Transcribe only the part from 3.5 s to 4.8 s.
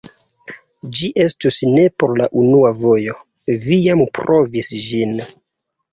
vi jam provis